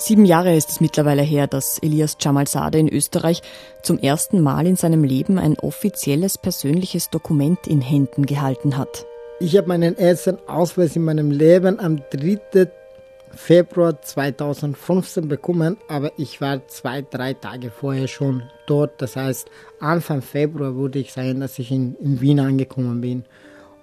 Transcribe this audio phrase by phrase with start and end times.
[0.00, 3.42] Sieben Jahre ist es mittlerweile her, dass Elias Jamalzade in Österreich
[3.82, 9.04] zum ersten Mal in seinem Leben ein offizielles persönliches Dokument in Händen gehalten hat.
[9.40, 12.70] Ich habe meinen ersten Ausweis in meinem Leben am 3.
[13.32, 19.02] Februar 2015 bekommen, aber ich war zwei, drei Tage vorher schon dort.
[19.02, 23.24] Das heißt, Anfang Februar würde ich sagen, dass ich in, in Wien angekommen bin.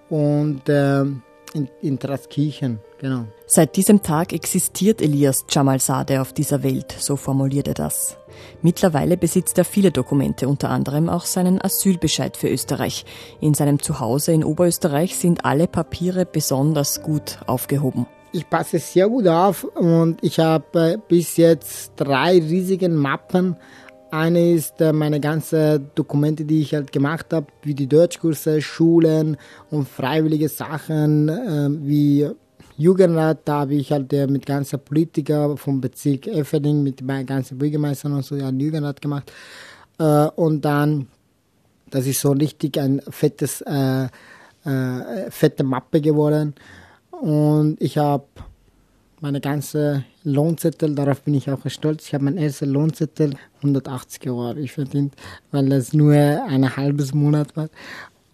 [0.09, 1.05] Und äh,
[1.53, 3.25] in, in Traskirchen, genau.
[3.45, 8.17] Seit diesem Tag existiert Elias Jamalzadeh auf dieser Welt, so formuliert er das.
[8.61, 13.05] Mittlerweile besitzt er viele Dokumente, unter anderem auch seinen Asylbescheid für Österreich.
[13.39, 18.05] In seinem Zuhause in Oberösterreich sind alle Papiere besonders gut aufgehoben.
[18.33, 23.55] Ich passe sehr gut auf und ich habe bis jetzt drei riesige Mappen
[24.11, 29.37] eine ist äh, meine ganzen Dokumente, die ich halt gemacht habe, wie die Deutschkurse, Schulen
[29.69, 32.29] und freiwillige Sachen, äh, wie
[32.77, 37.57] Jugendrat, da habe ich halt äh, mit ganzen Politikern vom Bezirk Efferding, mit meinen ganzen
[37.57, 39.31] Bürgermeistern und so, einen Jugendrat gemacht.
[39.97, 41.07] Äh, und dann,
[41.89, 44.05] das ist so richtig ein fettes, äh,
[44.63, 46.53] äh, fette Mappe geworden.
[47.09, 48.25] Und ich habe
[49.19, 52.07] meine ganze Lohnzettel, darauf bin ich auch stolz.
[52.07, 55.15] Ich habe meinen ersten Lohnzettel 180 Euro ich verdient,
[55.51, 57.69] weil das nur ein halbes Monat war.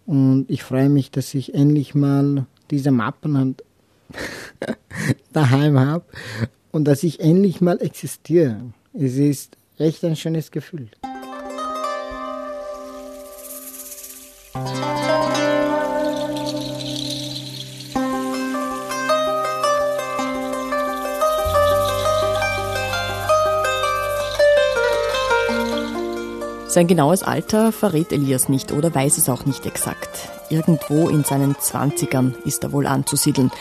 [0.05, 3.55] Und ich freue mich, dass ich endlich mal diese Mappen
[5.33, 6.05] daheim habe
[6.71, 8.73] und dass ich endlich mal existiere.
[8.93, 10.89] Es ist echt ein schönes Gefühl.
[26.73, 30.09] Sein genaues Alter verrät Elias nicht oder weiß es auch nicht exakt.
[30.49, 33.51] Irgendwo in seinen Zwanzigern ist er wohl anzusiedeln.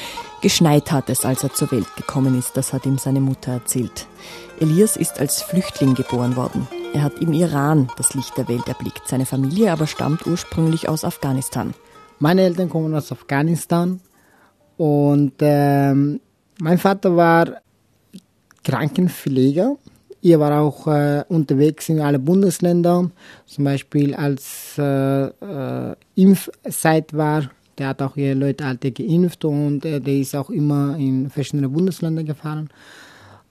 [0.41, 4.07] Geschneit hat es, als er zur Welt gekommen ist, das hat ihm seine Mutter erzählt.
[4.61, 6.67] Elias ist als Flüchtling geboren worden.
[6.95, 9.07] Er hat im Iran das Licht der Welt erblickt.
[9.07, 11.75] Seine Familie aber stammt ursprünglich aus Afghanistan.
[12.19, 14.01] Meine Eltern kommen aus Afghanistan
[14.79, 16.19] und ähm,
[16.63, 17.59] mein Vater war
[18.65, 19.77] Krankenpfleger
[20.25, 23.11] Ihr war auch äh, unterwegs in alle Bundesländer,
[23.45, 27.51] zum Beispiel als äh, äh, Impfzeit war.
[27.77, 31.69] Der hat auch hier Leute alte geimpft und äh, der ist auch immer in verschiedene
[31.69, 32.71] Bundesländer gefahren.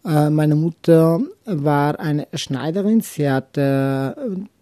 [0.06, 3.02] Äh, meine Mutter war eine Schneiderin.
[3.02, 4.14] Sie hat äh,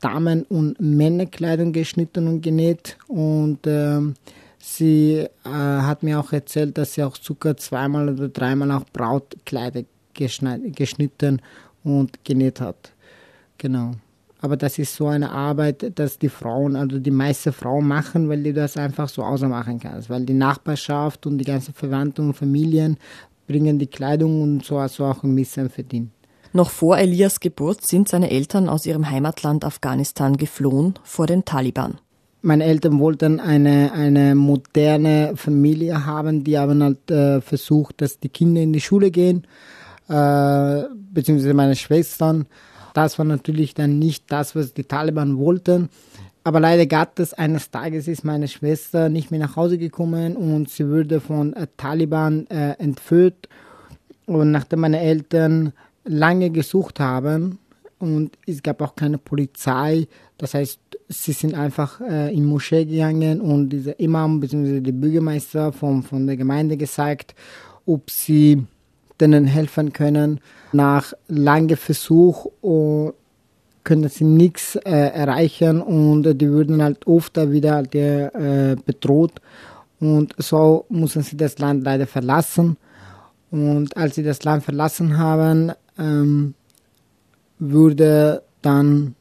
[0.01, 4.15] Damen- und Männerkleidung geschnitten und genäht und ähm,
[4.61, 9.83] Sie hat mir auch erzählt, dass sie auch sogar zweimal oder dreimal auch Brautkleider
[10.13, 11.41] geschnitten
[11.97, 12.91] und genäht hat.
[13.57, 13.91] Genau.
[14.41, 18.41] Aber das ist so eine Arbeit, dass die Frauen, also die meisten Frauen machen, weil
[18.41, 20.09] die das einfach so ausmachen kannst.
[20.09, 22.97] Weil die Nachbarschaft und die ganzen Verwandten und Familien
[23.47, 26.11] bringen die Kleidung und so du auch ein bisschen verdient.
[26.53, 31.99] Noch vor Elias Geburt sind seine Eltern aus ihrem Heimatland Afghanistan geflohen vor den Taliban.
[32.41, 38.29] Meine Eltern wollten eine, eine moderne Familie haben, die haben halt äh, versucht, dass die
[38.29, 39.45] Kinder in die Schule gehen
[40.09, 40.83] äh,
[41.13, 42.47] beziehungsweise meine Schwestern.
[42.93, 45.89] Das war natürlich dann nicht das, was die Taliban wollten.
[46.43, 50.89] Aber leider Gottes, eines Tages ist meine Schwester nicht mehr nach Hause gekommen und sie
[50.89, 53.47] wurde von äh, Taliban äh, entführt.
[54.25, 55.73] Und nachdem meine Eltern
[56.05, 57.59] lange gesucht haben
[57.99, 63.41] und es gab auch keine Polizei, das heißt, sie sind einfach äh, in Moschee gegangen
[63.41, 64.79] und dieser Imam bzw.
[64.79, 67.35] der Bürgermeister von, von der Gemeinde gesagt,
[67.85, 68.63] ob sie
[69.19, 70.39] denen helfen können.
[70.71, 73.11] Nach langem Versuch uh,
[73.83, 79.41] können sie nichts äh, erreichen und die würden halt oft wieder halt, äh, bedroht.
[79.99, 82.77] Und so müssen sie das Land leider verlassen.
[83.51, 86.53] Und als sie das Land verlassen haben, ähm,
[87.57, 89.15] wurde dann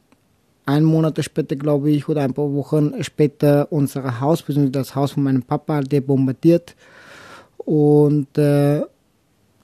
[0.67, 5.13] ein Monat später, glaube ich, oder ein paar Wochen später unser Haus, beziehungsweise das Haus
[5.13, 6.77] von meinem Papa, halt, bombardiert.
[7.57, 8.83] Und äh,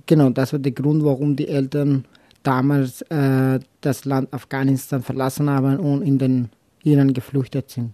[0.06, 2.04] Genau, das war der Grund, warum die Eltern
[2.42, 6.50] damals äh, das Land Afghanistan verlassen haben und in den
[6.82, 7.92] Iran geflüchtet sind.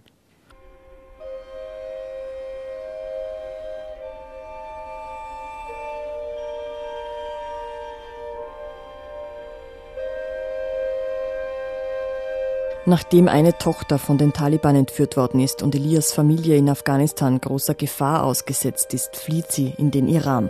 [12.85, 17.75] Nachdem eine Tochter von den Taliban entführt worden ist und Elias Familie in Afghanistan großer
[17.75, 20.49] Gefahr ausgesetzt ist, flieht sie in den Iran.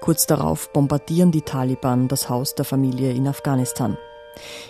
[0.00, 3.98] Kurz darauf bombardieren die Taliban das Haus der Familie in Afghanistan.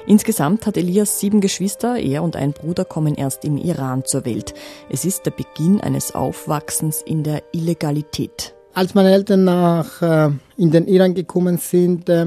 [0.07, 4.55] Insgesamt hat Elias sieben Geschwister, er und ein Bruder kommen erst im Iran zur Welt.
[4.89, 8.55] Es ist der Beginn eines Aufwachsens in der Illegalität.
[8.73, 12.27] Als meine Eltern nach, äh, in den Iran gekommen sind, äh,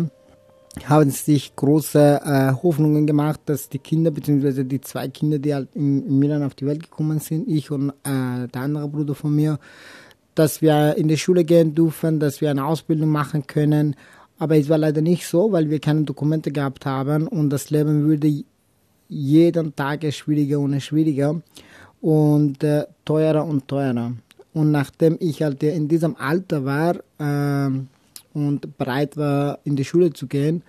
[0.85, 5.69] haben sich große äh, Hoffnungen gemacht, dass die Kinder, beziehungsweise die zwei Kinder, die halt
[5.73, 9.35] in, in Milan auf die Welt gekommen sind, ich und äh, der andere Bruder von
[9.35, 9.59] mir,
[10.35, 13.95] dass wir in die Schule gehen dürfen, dass wir eine Ausbildung machen können.
[14.39, 18.03] Aber es war leider nicht so, weil wir keine Dokumente gehabt haben und das Leben
[18.03, 18.43] würde
[19.09, 21.41] jeden Tag schwieriger und schwieriger
[22.01, 24.13] und äh, teurer und teurer.
[24.53, 27.71] Und nachdem ich halt in diesem Alter war äh,
[28.37, 30.63] und bereit war, in die Schule zu gehen,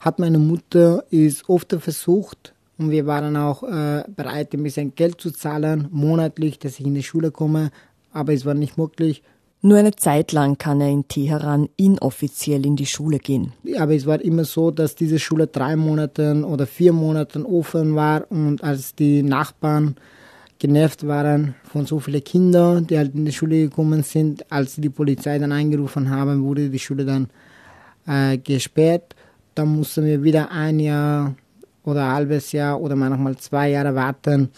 [0.00, 5.20] hat meine Mutter es oft versucht und wir waren auch äh, bereit, ein bisschen Geld
[5.20, 7.70] zu zahlen, monatlich, dass ich in die Schule komme,
[8.12, 9.22] aber es war nicht möglich.
[9.62, 13.52] Nur eine Zeit lang kann er in Teheran inoffiziell in die Schule gehen.
[13.78, 18.24] Aber es war immer so, dass diese Schule drei Monate oder vier Monate offen war
[18.30, 19.96] und als die Nachbarn
[20.60, 24.90] genervt waren von so vielen Kindern, die halt in die Schule gekommen sind, als die
[24.90, 27.28] Polizei dann eingerufen haben, wurde die Schule dann
[28.06, 29.16] äh, gesperrt.
[29.54, 31.34] Dann mussten wir wieder ein Jahr
[31.84, 34.50] oder ein halbes Jahr oder manchmal zwei Jahre warten,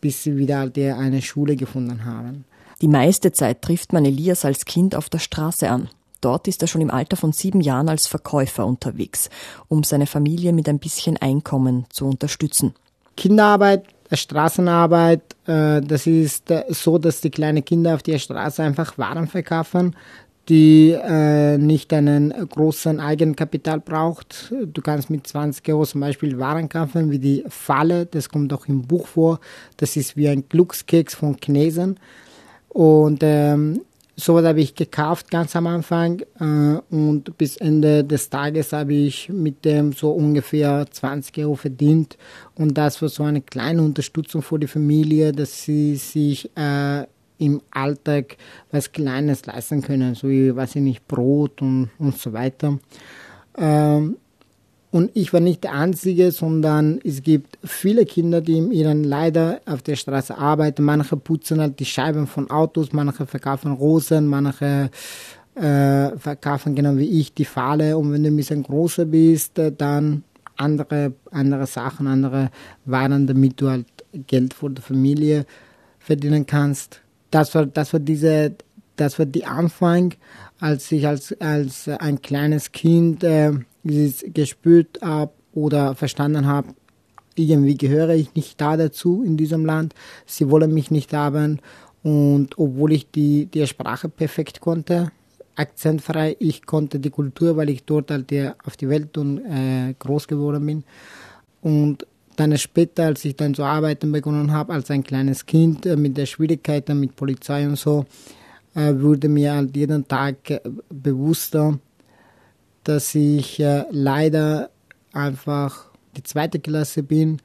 [0.00, 2.44] bis sie wieder halt eine Schule gefunden haben.
[2.80, 5.90] Die meiste Zeit trifft man Elias als Kind auf der Straße an.
[6.22, 9.28] Dort ist er schon im Alter von sieben Jahren als Verkäufer unterwegs,
[9.68, 12.74] um seine Familie mit ein bisschen Einkommen zu unterstützen.
[13.16, 13.84] Kinderarbeit,
[14.16, 19.28] Straßenarbeit, äh, das ist äh, so, dass die kleinen Kinder auf der Straße einfach Waren
[19.28, 19.96] verkaufen,
[20.48, 24.52] die äh, nicht einen großen Eigenkapital braucht.
[24.64, 28.66] Du kannst mit 20 Euro zum Beispiel Waren kaufen, wie die Falle, das kommt auch
[28.66, 29.40] im Buch vor.
[29.76, 32.00] Das ist wie ein Glückskeks von Chinesen.
[32.68, 33.80] Und ähm,
[34.20, 39.28] sowas habe ich gekauft ganz am Anfang äh, und bis Ende des Tages habe ich
[39.28, 42.16] mit dem so ungefähr 20 Euro verdient
[42.54, 47.04] und das war so eine kleine Unterstützung für die Familie, dass sie sich äh,
[47.38, 48.36] im Alltag
[48.70, 52.78] was Kleines leisten können, so wie, weiß ich nicht, Brot und, und so weiter.
[53.56, 54.16] Ähm,
[54.92, 59.60] und ich war nicht der Einzige, sondern es gibt viele Kinder, die im Iran leider
[59.64, 60.82] auf der Straße arbeiten.
[60.82, 64.90] Manche putzen halt die Scheiben von Autos, manche verkaufen Rosen, manche
[65.54, 67.96] äh, verkaufen genau wie ich die Falle.
[67.96, 70.24] Und wenn du ein bisschen größer bist, äh, dann
[70.56, 72.50] andere, andere Sachen, andere
[72.84, 73.86] Waren, damit du halt
[74.26, 75.46] Geld für die Familie
[76.00, 77.00] verdienen kannst.
[77.30, 78.56] Das war, das war diese,
[78.96, 80.14] das war die Anfang,
[80.58, 83.52] als ich als, als ein kleines Kind äh,
[83.84, 86.68] gespürt habe oder verstanden habe,
[87.34, 89.94] irgendwie gehöre ich nicht da dazu in diesem Land.
[90.26, 91.60] Sie wollen mich nicht haben.
[92.02, 95.12] Und obwohl ich die, die Sprache perfekt konnte,
[95.54, 98.32] akzentfrei, ich konnte die Kultur, weil ich dort halt
[98.64, 100.84] auf die Welt und äh, groß geworden bin.
[101.60, 102.06] Und
[102.36, 106.16] dann später, als ich dann zu arbeiten begonnen habe, als ein kleines Kind äh, mit
[106.16, 108.06] der Schwierigkeiten mit Polizei und so,
[108.74, 111.78] äh, wurde mir halt jeden Tag äh, bewusster,
[112.90, 114.70] dass ich äh, leider
[115.12, 117.40] einfach die zweite Klasse bin,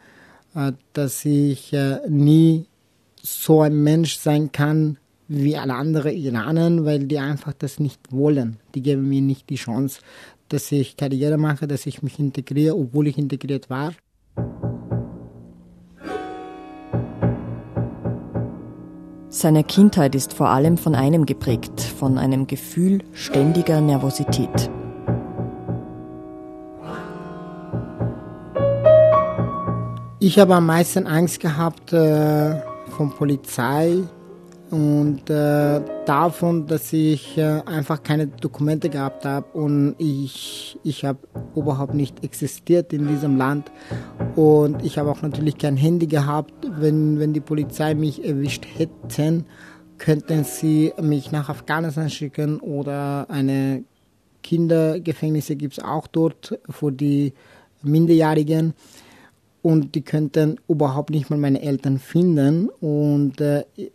[0.55, 2.65] äh, dass ich äh, nie
[3.21, 4.97] so ein Mensch sein kann
[5.27, 8.57] wie alle anderen Iraner, weil die einfach das nicht wollen.
[8.73, 9.99] Die geben mir nicht die Chance,
[10.49, 13.93] dass ich Karriere mache, dass ich mich integriere, obwohl ich integriert war.
[19.29, 24.71] Seine Kindheit ist vor allem von einem geprägt, von einem Gefühl ständiger Nervosität.
[30.25, 32.59] Ich habe am meisten Angst gehabt äh,
[32.97, 33.99] von Polizei
[34.71, 41.19] und äh, davon, dass ich äh, einfach keine Dokumente gehabt habe und ich, ich habe
[41.55, 43.71] überhaupt nicht existiert in diesem Land
[44.35, 46.55] und ich habe auch natürlich kein Handy gehabt.
[46.75, 49.45] Wenn, wenn die Polizei mich erwischt hätten,
[49.99, 53.83] könnten sie mich nach Afghanistan schicken oder eine
[54.41, 57.33] Kindergefängnisse gibt es auch dort für die
[57.83, 58.73] Minderjährigen
[59.65, 62.69] und die könnten überhaupt nicht mal meine Eltern finden.
[62.81, 63.89] Und äh, ich,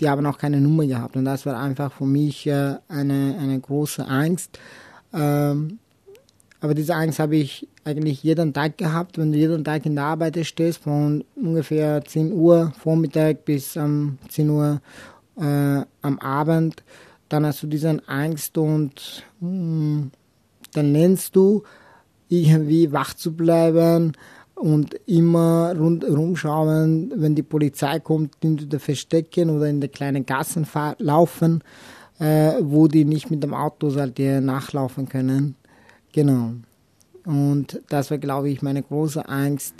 [0.00, 1.16] die haben auch keine Nummer gehabt.
[1.16, 4.60] Und das war einfach für mich äh, eine, eine große Angst.
[5.12, 5.80] Ähm,
[6.60, 10.04] aber diese Angst habe ich eigentlich jeden Tag gehabt, wenn du jeden Tag in der
[10.04, 14.80] Arbeit stehst, von ungefähr 10 Uhr Vormittag bis um 10 Uhr
[15.40, 16.84] äh, am Abend,
[17.28, 20.10] dann hast du diese Angst und mh, hm,
[20.72, 21.64] dann lernst du
[22.28, 24.12] irgendwie wach zu bleiben
[24.60, 30.66] und immer rundherum schauen, wenn die Polizei kommt, hinter Verstecken oder in der kleinen Gassen
[30.98, 31.64] laufen,
[32.18, 35.56] äh, wo die nicht mit dem Auto halt nachlaufen können.
[36.12, 36.52] Genau.
[37.24, 39.74] Und das war, glaube ich, meine große Angst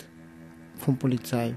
[0.78, 1.54] von Polizei.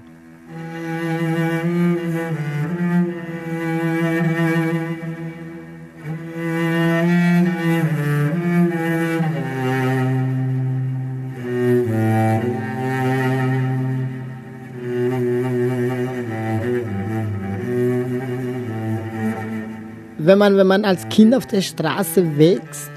[20.24, 22.90] Wenn man, wenn man als Kind auf der Straße wächst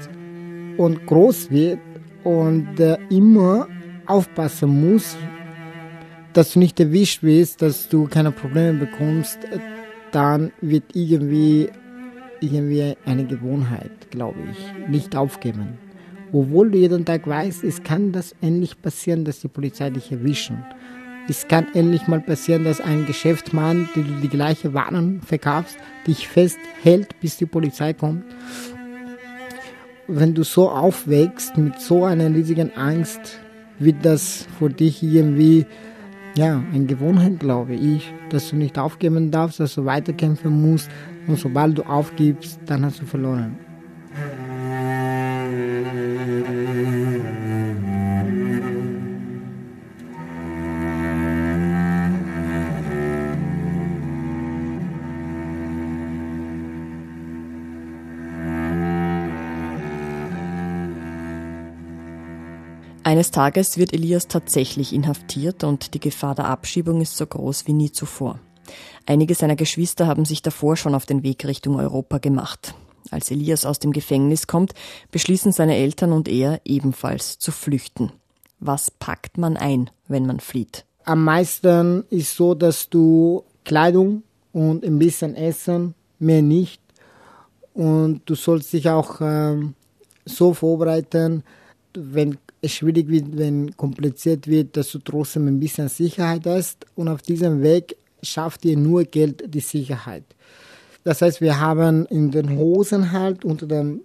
[0.78, 1.78] und groß wird
[2.24, 3.68] und äh, immer
[4.06, 5.14] aufpassen muss,
[6.32, 9.38] dass du nicht erwischt wirst, dass du keine Probleme bekommst,
[10.12, 11.68] dann wird irgendwie,
[12.40, 15.78] irgendwie eine Gewohnheit, glaube ich, nicht aufgeben.
[16.32, 20.64] Obwohl du jeden Tag weißt, es kann das endlich passieren, dass die Polizei dich erwischen.
[21.28, 26.26] Es kann endlich mal passieren, dass ein Geschäftsmann, der du die gleiche Waren verkaufst, dich
[26.26, 28.24] festhält, bis die Polizei kommt.
[30.06, 33.38] Wenn du so aufwächst mit so einer riesigen Angst,
[33.78, 35.66] wird das für dich irgendwie
[36.34, 40.88] ja, eine Gewohnheit, glaube ich, dass du nicht aufgeben darfst, dass du weiterkämpfen musst
[41.26, 43.67] und sobald du aufgibst, dann hast du verloren.
[63.18, 67.72] Eines Tages wird Elias tatsächlich inhaftiert und die Gefahr der Abschiebung ist so groß wie
[67.72, 68.38] nie zuvor.
[69.06, 72.76] Einige seiner Geschwister haben sich davor schon auf den Weg Richtung Europa gemacht.
[73.10, 74.72] Als Elias aus dem Gefängnis kommt,
[75.10, 78.12] beschließen seine Eltern und er ebenfalls zu flüchten.
[78.60, 80.84] Was packt man ein, wenn man flieht?
[81.04, 84.22] Am meisten ist so, dass du Kleidung
[84.52, 86.80] und ein bisschen Essen, mehr nicht.
[87.74, 89.74] Und du sollst dich auch ähm,
[90.24, 91.42] so vorbereiten,
[91.94, 96.86] wenn schwierig wird, wenn kompliziert wird, dass du trotzdem ein bisschen Sicherheit hast.
[96.94, 100.24] Und auf diesem Weg schafft dir nur Geld die Sicherheit.
[101.04, 104.02] Das heißt, wir haben in den Hosen halt unter dem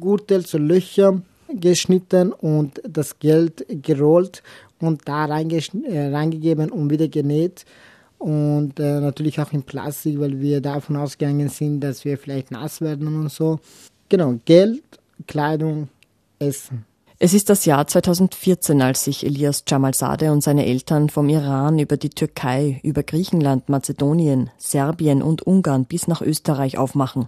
[0.00, 4.42] Gürtel so Löcher geschnitten und das Geld gerollt
[4.80, 7.64] und da äh, reingegeben und wieder genäht.
[8.18, 12.80] Und äh, natürlich auch in Plastik, weil wir davon ausgegangen sind, dass wir vielleicht nass
[12.80, 13.60] werden und so.
[14.08, 14.82] Genau, Geld,
[15.26, 15.88] Kleidung,
[16.38, 16.87] Essen.
[17.20, 21.96] Es ist das Jahr 2014, als sich Elias Jamalzadeh und seine Eltern vom Iran über
[21.96, 27.26] die Türkei, über Griechenland, Mazedonien, Serbien und Ungarn bis nach Österreich aufmachen.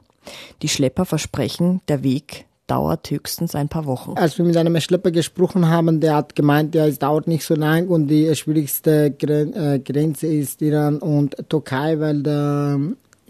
[0.62, 4.12] Die Schlepper versprechen, der Weg dauert höchstens ein paar Wochen.
[4.14, 7.56] Als wir mit einem Schlepper gesprochen haben, der hat gemeint, ja, es dauert nicht so
[7.56, 12.78] lang und die schwierigste äh, Grenze ist Iran und Türkei, weil der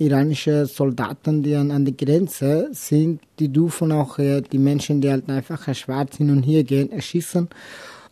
[0.00, 5.10] iranische Soldaten, die an, an der Grenze sind, die dürfen auch äh, die Menschen, die
[5.10, 7.48] halt einfach schwarz hin und her gehen, erschießen.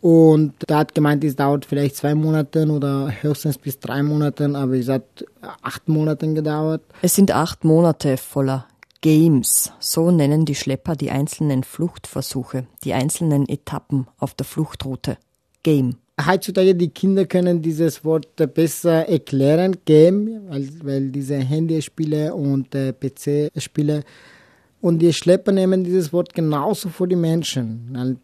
[0.01, 4.75] Und da hat gemeint, es dauert vielleicht zwei Monate oder höchstens bis drei Monate, aber
[4.75, 5.25] es hat
[5.61, 6.81] acht Monate gedauert.
[7.01, 8.65] Es sind acht Monate voller
[9.01, 15.17] Games, so nennen die Schlepper die einzelnen Fluchtversuche, die einzelnen Etappen auf der Fluchtroute.
[15.63, 15.95] Game
[16.25, 22.93] heutzutage die Kinder können dieses Wort besser erklären, Game, weil, weil diese Handyspiele und äh,
[22.93, 24.03] PC-Spiele
[24.81, 28.19] und die Schlepper nehmen dieses Wort genauso vor die Menschen.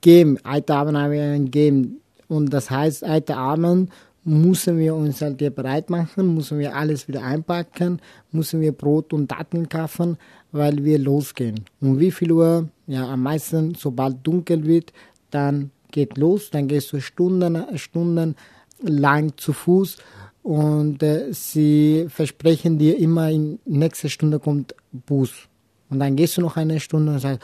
[0.00, 3.90] Game, heute Abend haben wir ein Game und das heißt, heute Abend
[4.24, 9.12] müssen wir uns halt hier bereit machen, müssen wir alles wieder einpacken, müssen wir Brot
[9.12, 10.18] und Datteln kaufen,
[10.52, 11.64] weil wir losgehen.
[11.80, 12.68] Um wie viel Uhr?
[12.86, 14.92] Ja, am meisten, sobald dunkel wird,
[15.30, 18.34] dann geht los, dann gehst du Stunden, Stunden
[18.80, 19.96] lang zu Fuß
[20.42, 25.48] und äh, sie versprechen dir immer, in nächster Stunde kommt Bus.
[25.90, 27.40] Und dann gehst du noch eine Stunde und sagst,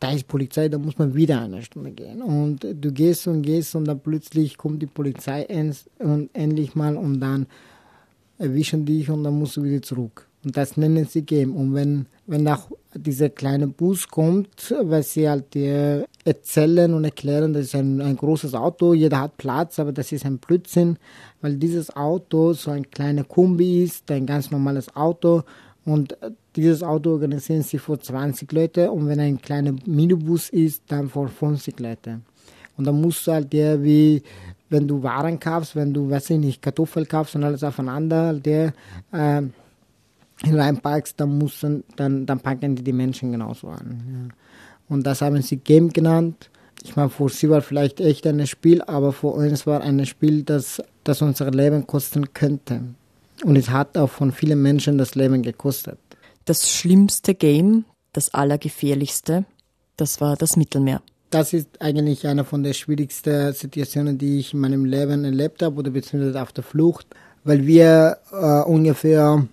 [0.00, 2.22] da ist Polizei, da muss man wieder eine Stunde gehen.
[2.22, 5.46] Und du gehst und gehst und dann plötzlich kommt die Polizei
[5.98, 7.46] und endlich mal und dann
[8.38, 10.26] erwischen dich und dann musst du wieder zurück.
[10.44, 11.54] Und das nennen sie Game.
[11.54, 17.52] Und wenn, wenn auch dieser kleine Bus kommt, weil sie halt äh, erzählen und erklären,
[17.52, 20.98] das ist ein, ein großes Auto, jeder hat Platz, aber das ist ein Blödsinn,
[21.40, 25.42] weil dieses Auto so ein kleiner Kombi ist, ein ganz normales Auto.
[25.84, 26.16] Und
[26.54, 31.28] dieses Auto organisieren sie für 20 Leute und wenn ein kleiner Minibus ist, dann für
[31.28, 32.20] 50 Leute.
[32.76, 34.22] Und dann musst du halt der wie
[34.72, 38.72] wenn du Waren kaufst, wenn du, weiß ich nicht, Kartoffeln kaufst und alles aufeinander, der
[39.12, 39.42] äh,
[40.50, 44.28] reinpackst, dann, müssen, dann, dann packen die die Menschen genauso an.
[44.28, 44.34] Ja.
[44.88, 46.50] Und das haben sie Game genannt.
[46.84, 50.42] Ich meine, für sie war vielleicht echt ein Spiel, aber für uns war ein Spiel,
[50.42, 52.82] das, das unser Leben kosten könnte.
[53.44, 55.98] Und es hat auch von vielen Menschen das Leben gekostet.
[56.44, 59.44] Das schlimmste Game, das allergefährlichste,
[59.96, 61.02] das war das Mittelmeer.
[61.30, 65.76] Das ist eigentlich eine von den schwierigsten Situationen, die ich in meinem Leben erlebt habe
[65.76, 67.06] oder beziehungsweise auf der Flucht,
[67.44, 69.46] weil wir äh, ungefähr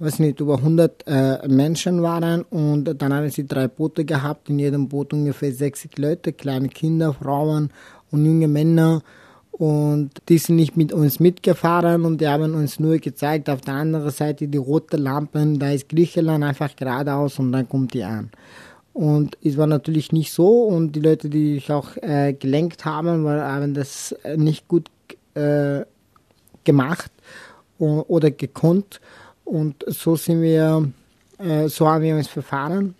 [0.00, 4.58] weiß nicht, über 100 äh, Menschen waren und dann haben sie drei Boote gehabt, in
[4.58, 7.70] jedem Boot ungefähr 60 Leute, kleine Kinder, Frauen
[8.10, 9.02] und junge Männer
[9.52, 13.74] und die sind nicht mit uns mitgefahren und die haben uns nur gezeigt, auf der
[13.74, 18.30] anderen Seite die rote Lampen, da ist Griechenland einfach geradeaus und dann kommt die an.
[18.94, 23.28] Und es war natürlich nicht so und die Leute, die ich auch äh, gelenkt haben,
[23.28, 24.88] haben das nicht gut
[25.34, 25.82] äh,
[26.64, 27.12] gemacht
[27.78, 29.00] oder gekonnt.
[29.44, 30.90] Und so sind wir,
[31.38, 32.94] äh, so haben wir uns verfahren.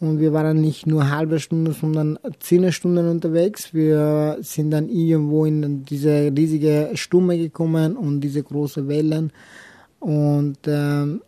[0.00, 3.72] Und wir waren nicht nur halbe Stunde, sondern zehn Stunden unterwegs.
[3.72, 9.32] Wir sind dann irgendwo in diese riesige Stumme gekommen und diese großen Wellen.
[10.00, 11.22] Und ähm,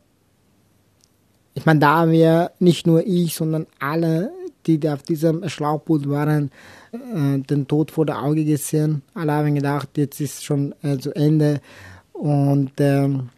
[1.55, 4.33] ich meine, da haben wir nicht nur ich, sondern alle,
[4.67, 6.51] die auf diesem Schlauchboot waren,
[6.93, 9.03] äh, den Tod vor der Auge gesehen.
[9.15, 11.61] Alle haben gedacht, jetzt ist schon äh, zu Ende.
[12.13, 13.29] Und ähm,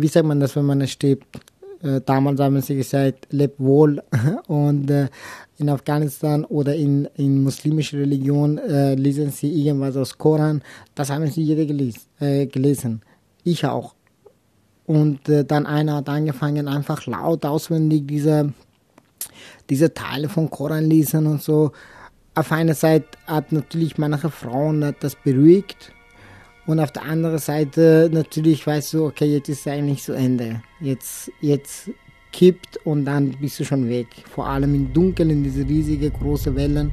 [0.00, 1.26] wie sagt man das, wenn man stirbt?
[1.82, 4.02] Äh, damals haben sie gesagt, leb wohl.
[4.46, 5.08] Und äh,
[5.58, 10.62] in Afghanistan oder in, in muslimischer Religion äh, lesen sie irgendwas aus Koran.
[10.94, 13.02] Das haben sie jeder geles äh, gelesen.
[13.44, 13.94] Ich auch.
[14.86, 18.52] Und äh, dann einer hat angefangen, einfach laut auswendig diese,
[19.68, 21.72] diese Teile von Koran lesen und so.
[22.34, 25.92] Auf einer Seite hat natürlich manche Frauen das beruhigt
[26.68, 30.60] und auf der anderen Seite natürlich weißt du, okay, jetzt ist eigentlich zu Ende.
[30.80, 31.90] Jetzt, jetzt
[32.30, 34.08] kippt und dann bist du schon weg.
[34.28, 36.92] Vor allem im Dunkeln, in diese riesige große Wellen.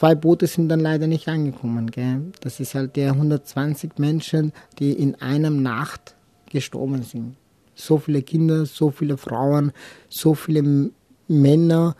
[0.00, 1.90] Zwei Boote sind dann leider nicht angekommen.
[1.90, 2.32] Gell?
[2.40, 6.14] Das ist halt der 120 Menschen, die in einer Nacht
[6.48, 7.36] gestorben sind.
[7.74, 9.72] So viele Kinder, so viele Frauen,
[10.08, 10.90] so viele
[11.28, 11.96] Männer.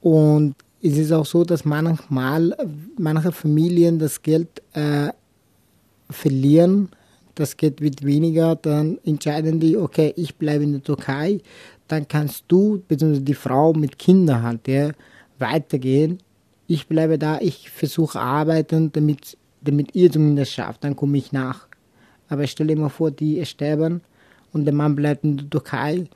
[0.00, 2.52] Und es ist auch so, dass manchmal
[2.98, 5.10] manche Familien das Geld äh,
[6.10, 6.88] verlieren.
[7.36, 8.56] Das Geld wird weniger.
[8.56, 11.38] Dann entscheiden die, okay, ich bleibe in der Türkei.
[11.86, 14.90] Dann kannst du, beziehungsweise die Frau mit Kindern halt, ja,
[15.38, 16.18] weitergehen
[16.70, 21.66] ich bleibe da, ich versuche arbeiten, damit, damit ihr zumindest schafft, dann komme ich nach.
[22.28, 24.02] Aber stell dir mal vor, die sterben
[24.52, 26.06] und der Mann bleibt in der Türkei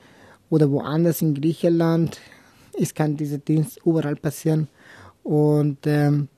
[0.51, 2.21] oder woanders in Griechenland.
[2.79, 4.69] Es kann dieser Dienst überall passieren.
[5.25, 6.29] Und ähm,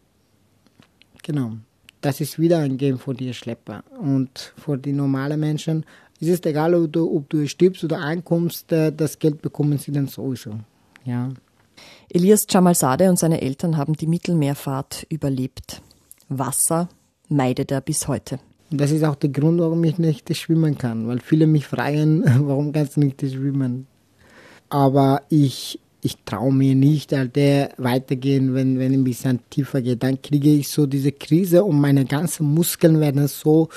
[1.23, 1.53] genau,
[2.01, 3.85] das ist wieder ein Game für die Schlepper.
[4.01, 5.85] Und für die normalen Menschen
[6.21, 9.93] es ist egal, ob du, ob du stirbst oder einkommst, äh, das Geld bekommen sie
[9.93, 10.59] dann sowieso.
[11.05, 11.29] Ja.
[12.09, 15.83] Elias Jamalzadeh und seine Eltern haben die Mittelmeerfahrt überlebt.
[16.29, 16.89] Wasser
[17.29, 18.39] meidet er bis heute.
[18.71, 22.73] Das ist auch der Grund, warum ich nicht schwimmen kann, weil viele mich fragen, warum
[22.73, 23.87] kannst du nicht schwimmen?
[24.69, 30.03] Aber ich, ich traue mir nicht, Alter, weitergehen, wenn, wenn ein bisschen tiefer geht.
[30.03, 33.69] Dann kriege ich so diese Krise und meine ganzen Muskeln werden so,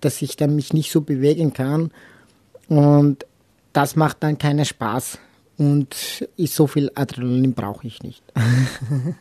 [0.00, 1.92] dass ich dann mich nicht so bewegen kann.
[2.68, 3.24] Und
[3.72, 5.18] das macht dann keinen Spaß.
[5.56, 8.22] Und so viel Adrenalin brauche ich nicht.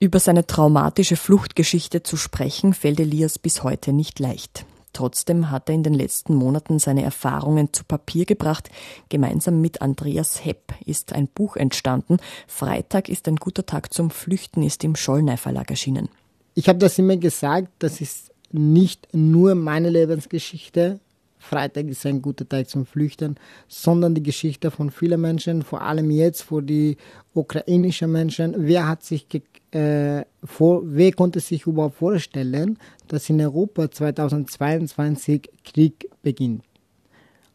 [0.00, 4.64] Über seine traumatische Fluchtgeschichte zu sprechen, fällt Elias bis heute nicht leicht.
[4.92, 8.70] Trotzdem hat er in den letzten Monaten seine Erfahrungen zu Papier gebracht.
[9.08, 12.16] Gemeinsam mit Andreas Hepp ist ein Buch entstanden.
[12.48, 16.08] Freitag ist ein guter Tag zum Flüchten, ist im Schollnei Verlag erschienen.
[16.54, 20.98] Ich habe das immer gesagt, das ist nicht nur meine Lebensgeschichte,
[21.40, 26.10] Freitag ist ein guter Tag zum Flüchten, sondern die Geschichte von vielen Menschen, vor allem
[26.10, 26.98] jetzt für die
[27.34, 28.54] ukrainischen Menschen.
[28.58, 29.26] Wer hat sich
[29.72, 36.62] äh, vor, wer konnte sich überhaupt vorstellen, dass in Europa 2022 Krieg beginnt?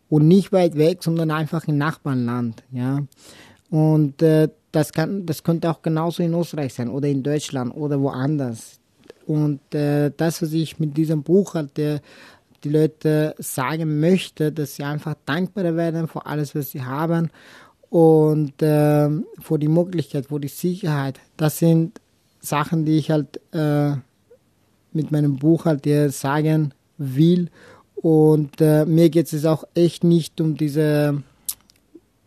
[0.10, 3.04] Und nicht weit weg, sondern einfach im Nachbarland, ja.
[3.70, 8.00] Und äh, das kann, das könnte auch genauso in Österreich sein oder in Deutschland oder
[8.02, 8.80] woanders.
[9.26, 12.02] Und äh, das, was ich mit diesem Buch der
[12.66, 17.30] die Leute sagen möchte, dass sie einfach dankbarer werden für alles, was sie haben
[17.90, 21.20] und äh, für die Möglichkeit, für die Sicherheit.
[21.38, 22.02] Das sind
[22.42, 23.92] Sachen, die ich halt äh,
[24.92, 27.50] mit meinem Buch halt dir sagen will.
[27.96, 31.24] Und äh, mir geht es auch echt nicht um diese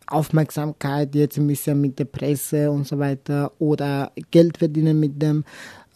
[0.07, 5.45] Aufmerksamkeit jetzt ein bisschen mit der Presse und so weiter oder Geld verdienen mit dem.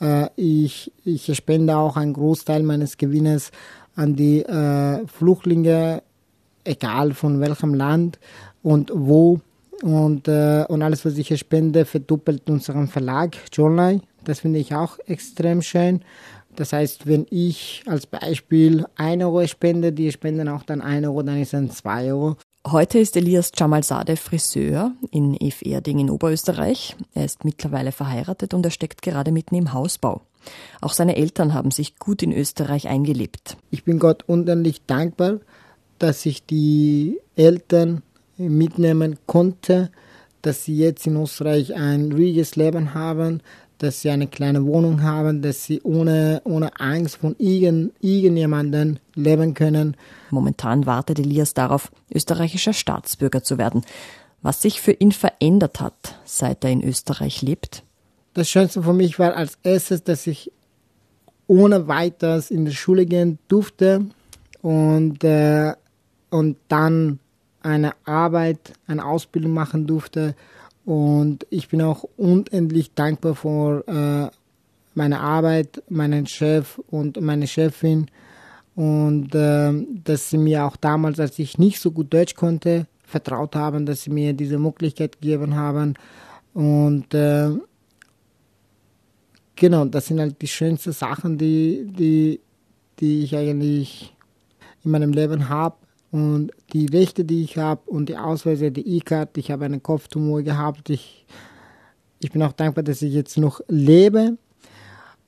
[0.00, 3.50] Äh, ich, ich spende auch einen Großteil meines Gewinnes
[3.94, 6.02] an die äh, Flüchtlinge,
[6.64, 8.18] egal von welchem Land
[8.62, 9.40] und wo.
[9.82, 14.00] Und, äh, und alles, was ich spende, verdoppelt unseren Verlag, Journal.
[14.24, 16.02] Das finde ich auch extrem schön.
[16.54, 21.22] Das heißt, wenn ich als Beispiel 1 Euro spende, die spenden auch dann 1 Euro,
[21.22, 22.36] dann ist es 2 Euro.
[22.64, 26.94] Heute ist Elias Jamalzadeh Friseur in Eferding in Oberösterreich.
[27.12, 30.20] Er ist mittlerweile verheiratet und er steckt gerade mitten im Hausbau.
[30.80, 33.56] Auch seine Eltern haben sich gut in Österreich eingelebt.
[33.70, 35.40] Ich bin Gott unendlich dankbar,
[35.98, 38.02] dass ich die Eltern
[38.36, 39.90] mitnehmen konnte,
[40.42, 43.40] dass sie jetzt in Österreich ein ruhiges Leben haben,
[43.78, 49.54] dass sie eine kleine Wohnung haben, dass sie ohne, ohne Angst von irgend, irgendjemandem leben
[49.54, 49.96] können.
[50.30, 53.82] Momentan wartet Elias darauf, österreichischer Staatsbürger zu werden.
[54.40, 57.82] Was sich für ihn verändert hat, seit er in Österreich lebt?
[58.34, 60.50] Das Schönste für mich war als erstes, dass ich
[61.46, 64.06] ohne weiteres in die Schule gehen durfte
[64.62, 65.74] und, äh,
[66.30, 67.18] und dann
[67.60, 70.34] eine Arbeit, eine Ausbildung machen durfte.
[70.84, 74.34] Und ich bin auch unendlich dankbar für äh,
[74.94, 78.06] meine Arbeit, meinen Chef und meine Chefin.
[78.74, 79.72] Und äh,
[80.04, 84.02] dass sie mir auch damals, als ich nicht so gut Deutsch konnte, vertraut haben, dass
[84.02, 85.94] sie mir diese Möglichkeit gegeben haben.
[86.54, 87.50] Und äh,
[89.62, 92.40] genau, das sind halt die schönsten Sachen, die, die,
[92.98, 94.12] die ich eigentlich
[94.84, 95.76] in meinem Leben habe.
[96.10, 100.42] Und die Rechte, die ich habe und die Ausweise, die E-Card, ich habe einen Kopftumor
[100.42, 100.90] gehabt.
[100.90, 101.24] Ich,
[102.18, 104.36] ich bin auch dankbar, dass ich jetzt noch lebe.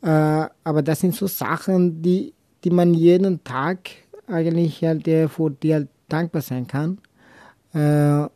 [0.03, 3.89] Äh, aber das sind so Sachen, die, die man jeden Tag
[4.27, 6.99] eigentlich halt, der vor dir halt dankbar sein kann.
[7.73, 8.29] Äh,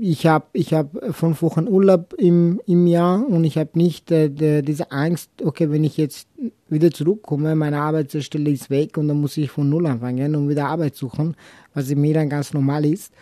[0.00, 4.28] ich habe ich hab fünf Wochen Urlaub im, im Jahr und ich habe nicht äh,
[4.28, 6.28] de, diese Angst, okay, wenn ich jetzt
[6.68, 10.68] wieder zurückkomme, meine Arbeitsstelle ist weg und dann muss ich von Null anfangen und wieder
[10.68, 11.36] Arbeit suchen,
[11.74, 13.12] was in mir dann ganz normal ist.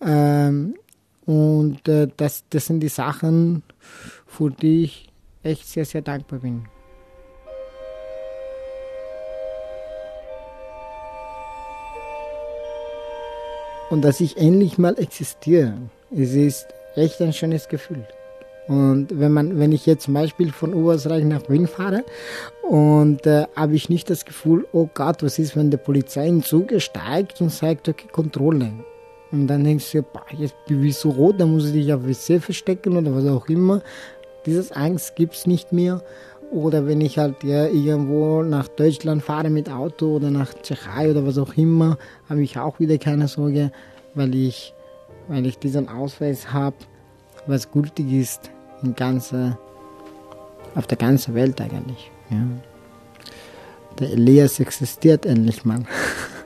[0.00, 0.74] Ähm,
[1.26, 3.62] und äh, das, das sind die Sachen,
[4.26, 5.08] für die ich
[5.42, 6.64] echt sehr, sehr dankbar bin.
[13.90, 15.74] Und dass ich endlich mal existiere.
[16.12, 18.04] Es ist echt ein schönes Gefühl.
[18.66, 22.04] Und wenn man, wenn ich jetzt zum Beispiel von Oberösterreich nach Wien fahre
[22.68, 26.42] und äh, habe ich nicht das Gefühl, oh Gott, was ist, wenn die Polizei in
[26.42, 28.72] Zug steigt und sagt, okay, Kontrolle.
[29.30, 32.04] Und dann denkst du, boah, jetzt bin ich so rot, dann muss ich dich auf
[32.04, 33.80] WC verstecken oder was auch immer.
[34.46, 36.02] Dieses Angst gibt es nicht mehr.
[36.50, 41.24] Oder wenn ich halt ja, irgendwo nach Deutschland fahre mit Auto oder nach Tschechei oder
[41.24, 43.70] was auch immer, habe ich auch wieder keine Sorge,
[44.14, 44.74] weil ich
[45.30, 46.76] weil ich diesen Ausweis habe,
[47.46, 48.50] was gültig ist
[48.82, 49.56] in ganze,
[50.74, 52.10] auf der ganzen Welt eigentlich.
[52.30, 52.42] Ja.
[54.00, 55.84] Der Elias existiert endlich mal.